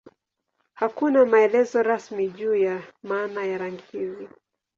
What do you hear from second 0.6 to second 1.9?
Hakuna maelezo